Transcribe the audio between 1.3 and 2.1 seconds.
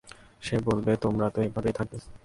তো এভাবেই থাকবে।